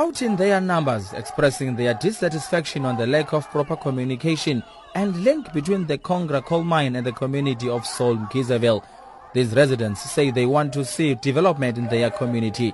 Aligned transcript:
out 0.00 0.22
in 0.22 0.34
their 0.36 0.62
numbers 0.62 1.12
expressing 1.12 1.76
their 1.76 1.92
dissatisfaction 1.92 2.86
on 2.86 2.96
the 2.96 3.06
lack 3.06 3.34
of 3.34 3.50
proper 3.50 3.76
communication 3.76 4.62
and 4.94 5.14
link 5.22 5.52
between 5.52 5.86
the 5.88 5.98
Kangra 5.98 6.42
coal 6.42 6.64
mine 6.64 6.96
and 6.96 7.06
the 7.06 7.12
community 7.12 7.68
of 7.68 7.82
Mkhizeville. 7.82 8.82
These 9.34 9.52
residents 9.54 10.00
say 10.00 10.30
they 10.30 10.46
want 10.46 10.72
to 10.72 10.86
see 10.86 11.16
development 11.16 11.76
in 11.76 11.86
their 11.88 12.10
community. 12.10 12.72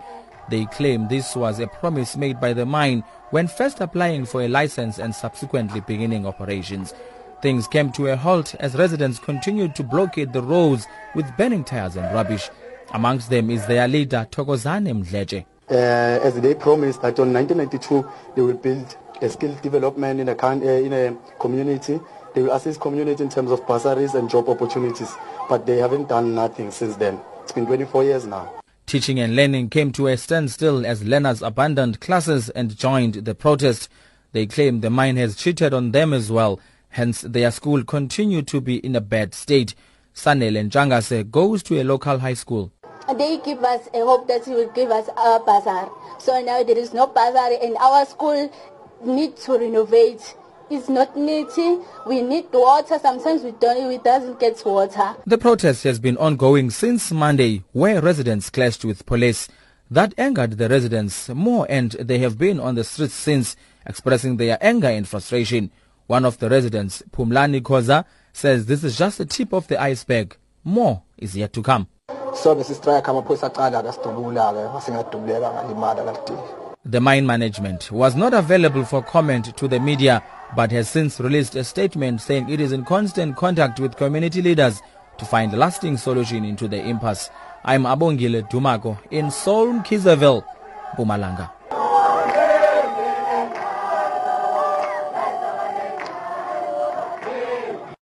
They 0.50 0.66
claim 0.66 1.08
this 1.08 1.34
was 1.34 1.58
a 1.58 1.66
promise 1.66 2.16
made 2.16 2.40
by 2.40 2.52
the 2.52 2.64
mine 2.64 3.02
when 3.30 3.48
first 3.48 3.80
applying 3.80 4.24
for 4.24 4.42
a 4.42 4.48
license 4.48 5.00
and 5.00 5.12
subsequently 5.12 5.80
beginning 5.80 6.28
operations. 6.28 6.94
Things 7.42 7.66
came 7.66 7.90
to 7.94 8.06
a 8.06 8.16
halt 8.16 8.54
as 8.60 8.76
residents 8.76 9.18
continued 9.18 9.74
to 9.74 9.82
blockade 9.82 10.32
the 10.32 10.42
roads 10.42 10.86
with 11.16 11.36
burning 11.36 11.64
tires 11.64 11.96
and 11.96 12.14
rubbish. 12.14 12.50
Amongst 12.92 13.30
them 13.30 13.50
is 13.50 13.66
their 13.66 13.88
leader 13.88 14.28
Tokozane 14.30 15.02
Mdleche. 15.02 15.44
Uh, 15.70 15.74
as 16.22 16.40
they 16.40 16.54
promised 16.54 17.02
that 17.02 17.18
on 17.18 17.32
1992 17.32 18.08
they 18.34 18.42
will 18.42 18.54
build 18.54 18.96
a 19.22 19.28
skill 19.28 19.54
development 19.62 20.20
in 20.20 20.28
a, 20.28 20.36
uh, 20.36 20.52
in 20.52 20.92
a 20.92 21.16
community. 21.38 22.00
They 22.34 22.42
will 22.42 22.52
assist 22.52 22.80
community 22.80 23.22
in 23.22 23.30
terms 23.30 23.50
of 23.50 23.66
bursaries 23.66 24.14
and 24.14 24.28
job 24.28 24.48
opportunities, 24.48 25.10
but 25.48 25.64
they 25.66 25.78
haven't 25.78 26.08
done 26.08 26.34
nothing 26.34 26.70
since 26.70 26.96
then. 26.96 27.18
It's 27.42 27.52
been 27.52 27.66
24 27.66 28.04
years 28.04 28.26
now. 28.26 28.52
Teaching 28.86 29.18
and 29.18 29.34
learning 29.34 29.70
came 29.70 29.90
to 29.92 30.06
a 30.06 30.16
standstill 30.16 30.86
as 30.86 31.02
learners 31.02 31.42
abandoned 31.42 32.00
classes 32.00 32.50
and 32.50 32.76
joined 32.76 33.14
the 33.14 33.34
protest. 33.34 33.88
They 34.32 34.46
claim 34.46 34.80
the 34.80 34.90
mine 34.90 35.16
has 35.16 35.34
cheated 35.34 35.72
on 35.72 35.92
them 35.92 36.12
as 36.12 36.30
well, 36.30 36.60
hence 36.90 37.22
their 37.22 37.50
school 37.50 37.82
continued 37.82 38.46
to 38.48 38.60
be 38.60 38.76
in 38.76 38.94
a 38.94 39.00
bad 39.00 39.34
state. 39.34 39.74
Sanel 40.14 40.68
Njangase 40.70 41.30
goes 41.30 41.62
to 41.64 41.80
a 41.80 41.84
local 41.84 42.18
high 42.18 42.34
school. 42.34 42.70
They 43.14 43.38
give 43.38 43.62
us 43.62 43.88
a 43.94 44.00
hope 44.00 44.26
that 44.28 44.44
he 44.44 44.52
will 44.52 44.70
give 44.72 44.90
us 44.90 45.08
our 45.16 45.40
bazaar. 45.40 45.90
So 46.18 46.40
now 46.40 46.62
there 46.62 46.76
is 46.78 46.92
no 46.92 47.06
bazaar 47.06 47.52
and 47.62 47.76
our 47.76 48.04
school 48.04 48.52
need 49.04 49.36
to 49.38 49.58
renovate. 49.58 50.34
It's 50.68 50.88
not 50.88 51.16
needy. 51.16 51.78
We 52.06 52.22
need 52.22 52.46
water. 52.52 52.98
Sometimes 52.98 53.44
we 53.44 53.52
don't, 53.52 53.86
we 53.88 53.98
doesn't 53.98 54.40
get 54.40 54.60
water. 54.66 55.14
The 55.24 55.38
protest 55.38 55.84
has 55.84 56.00
been 56.00 56.16
ongoing 56.16 56.70
since 56.70 57.12
Monday, 57.12 57.62
where 57.72 58.00
residents 58.00 58.50
clashed 58.50 58.84
with 58.84 59.06
police. 59.06 59.48
That 59.88 60.12
angered 60.18 60.58
the 60.58 60.68
residents 60.68 61.28
more 61.28 61.66
and 61.70 61.92
they 61.92 62.18
have 62.18 62.36
been 62.36 62.58
on 62.58 62.74
the 62.74 62.82
streets 62.82 63.14
since, 63.14 63.54
expressing 63.86 64.36
their 64.36 64.58
anger 64.60 64.88
and 64.88 65.06
frustration. 65.06 65.70
One 66.08 66.24
of 66.24 66.38
the 66.38 66.50
residents, 66.50 67.04
Pumlani 67.12 67.60
Koza, 67.62 68.04
says 68.32 68.66
this 68.66 68.82
is 68.82 68.98
just 68.98 69.18
the 69.18 69.26
tip 69.26 69.52
of 69.52 69.68
the 69.68 69.80
iceberg. 69.80 70.36
More 70.64 71.02
is 71.16 71.36
yet 71.36 71.52
to 71.52 71.62
come. 71.62 71.86
So 72.42 72.54
besistrike 72.54 73.06
amaphoyisa 73.10 73.46
aqala 73.46 73.78
akasidubula-ke 73.78 74.68
ngalimala 75.38 76.14
The 76.84 77.00
mine 77.00 77.26
management 77.26 77.90
was 77.90 78.14
not 78.14 78.34
available 78.34 78.84
for 78.84 79.02
comment 79.02 79.56
to 79.56 79.66
the 79.68 79.80
media 79.80 80.22
but 80.54 80.70
has 80.70 80.88
since 80.88 81.18
released 81.18 81.56
a 81.56 81.64
statement 81.64 82.20
saying 82.20 82.48
it 82.48 82.60
is 82.60 82.72
in 82.72 82.84
constant 82.84 83.36
contact 83.36 83.80
with 83.80 83.96
community 83.96 84.42
leaders 84.42 84.82
to 85.18 85.24
find 85.24 85.52
a 85.54 85.56
lasting 85.56 85.96
solution 85.96 86.44
into 86.44 86.68
the 86.68 86.76
impasse. 86.78 87.30
I'm 87.64 87.82
Abongile 87.84 88.48
Dumako 88.48 88.98
in 89.10 89.30
Saul, 89.30 89.68
Mkhizeville, 89.80 90.44
Mpumalanga. 90.94 91.55